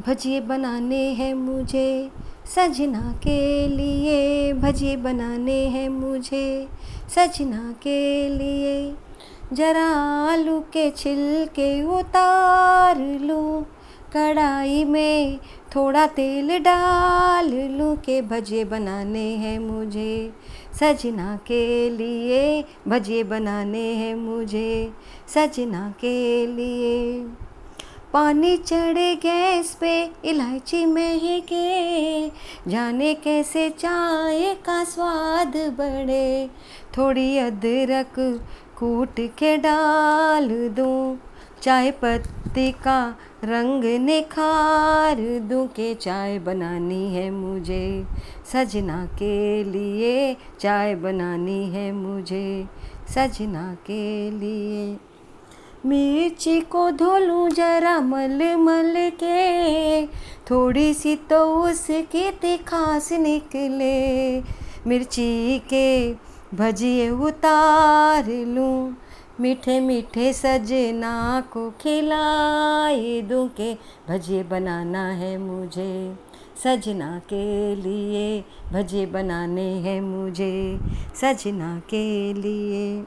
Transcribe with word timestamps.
भजिए 0.00 0.40
बनाने 0.40 1.12
हैं 1.12 1.34
मुझे, 1.34 2.10
सजना 2.46 3.12
के 3.12 3.68
लिए। 3.68 4.52
भजिए 4.52 4.96
बनाने 4.96 5.66
हैं 5.66 5.88
मुझे, 5.88 6.68
सजना 7.08 7.72
के 7.72 8.28
लिए। 8.28 8.94
जरा 9.52 9.86
आलू 10.32 10.60
के 10.60 10.90
छिलके 10.90 11.82
उतार 11.82 12.98
लूँ, 12.98 13.62
कढ़ाई 14.14 14.84
में 14.84 15.38
थोड़ा 15.76 16.06
तेल 16.06 16.58
डाल 16.58 17.50
लूँ 17.50 17.96
के 17.96 18.22
भजे 18.22 18.64
बनाने 18.64 19.28
हैं 19.36 19.58
मुझे, 19.58 20.32
सजना 20.80 21.36
के 21.36 21.90
लिए। 21.90 22.64
भजिए 22.88 23.24
बनाने 23.24 23.94
हैं 23.94 24.14
मुझे, 24.14 24.92
सजना 25.28 25.94
के 26.00 26.46
लिए। 26.46 27.26
पानी 28.12 28.56
चढ़े 28.56 29.14
गैस 29.14 29.74
पे, 29.74 30.10
इलायची 30.24 30.86
महके। 30.86 32.28
जाने 32.70 33.14
कैसे 33.14 33.70
चाय 33.70 34.54
का 34.54 34.84
स्वाद 34.84 35.56
बढ़े। 35.78 36.50
थोड़ी 36.98 37.38
अदरक 37.38 38.14
कूट 38.78 39.20
के 39.20 39.56
डाल 39.56 40.68
दूँ। 40.68 41.18
चाय 41.62 41.90
पत्ती 41.90 42.72
का 42.72 43.16
रंग 43.44 43.84
निखार 43.84 45.38
दूँ 45.38 45.66
के 45.66 45.94
चाय 45.94 46.38
बनानी 46.38 47.14
है 47.14 47.30
मुझे। 47.30 48.04
सजना 48.52 49.06
के 49.06 49.64
लिए 49.64 50.36
चाय 50.60 50.94
बनानी 50.94 51.64
है 51.64 51.92
मुझे। 51.92 52.66
सजना 53.08 53.74
के 53.74 54.30
लिए 54.30 54.96
मिर्ची 55.86 56.60
को 56.60 56.90
धो 56.90 57.18
लूँ 57.18 57.50
जरा 57.50 58.00
मल 58.00 58.56
मल 58.56 58.94
के। 58.96 60.06
थोड़ी 60.50 60.94
सी 60.94 61.16
तो 61.16 61.62
उसकी 61.62 62.30
तिखास 62.30 63.12
निकले। 63.12 64.40
मिर्ची 64.86 65.58
के 65.58 66.12
भजिए 66.56 67.10
उतार 67.10 68.28
लूँ। 68.28 68.96
मीठे 69.40 69.80
मीठे 69.80 70.32
सजना 70.32 71.44
को 71.52 71.70
खिलाए 71.70 73.20
दूँ 73.20 73.48
के। 73.48 73.74
भजिए 74.08 74.42
बनाना 74.42 75.06
है 75.08 75.38
मुझे, 75.38 76.14
सजना 76.64 77.18
के 77.18 77.74
लिए। 77.76 78.44
भजिए 78.72 79.06
बनाने 79.06 79.68
हैं 79.78 80.00
मुझे, 80.00 80.78
सजना 81.14 81.78
के 81.90 82.32
लिए। 82.32 83.04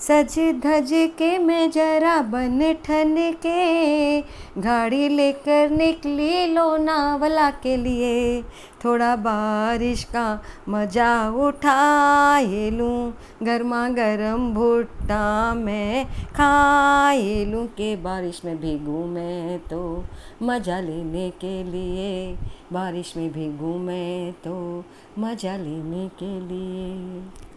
सज 0.00 0.34
धज 0.62 0.90
के 1.18 1.38
मैं 1.38 1.70
जरा 1.70 2.16
बन 2.22 2.60
ठन 2.84 3.14
के 3.42 4.20
गाड़ी 4.60 5.08
लेकर 5.08 5.70
निकली 5.70 6.46
लोनावला 6.46 7.50
के 7.62 7.76
लिए। 7.76 8.42
थोड़ा 8.84 9.14
बारिश 9.16 10.02
का 10.04 10.26
मज़ा 10.68 11.08
उठाए 11.38 12.70
लूँ, 12.70 13.12
गर्मा 13.42 13.88
गर्म 13.88 14.52
भुट्टा 14.54 15.54
मैं 15.54 16.04
खाए 16.34 17.44
लूँ 17.44 17.66
के 17.72 17.94
बारिश 17.96 18.44
में 18.44 18.56
भीगूँ 18.60 19.06
मैं 19.08 19.58
तो 19.70 20.04
मज़ा 20.42 20.80
लेने 20.80 21.28
के 21.40 21.62
लिए। 21.64 22.36
बारिश 22.72 23.16
में 23.16 23.32
भीगूँ 23.32 23.78
मैं 23.78 24.32
तो 24.44 24.84
मज़ा 25.18 25.56
लेने 25.56 26.08
के 26.22 26.38
लिए। 26.40 27.54